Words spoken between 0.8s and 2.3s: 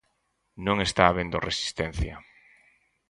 está habendo resistencia.